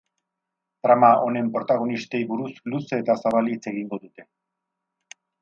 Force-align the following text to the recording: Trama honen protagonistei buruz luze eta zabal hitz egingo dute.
Trama 0.85 1.09
honen 1.25 1.51
protagonistei 1.57 2.21
buruz 2.31 2.49
luze 2.75 2.99
eta 3.03 3.17
zabal 3.27 3.53
hitz 3.53 3.61
egingo 3.75 4.01
dute. 4.07 4.27